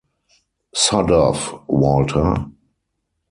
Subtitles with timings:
[0.73, 2.47] Sod off, Walter!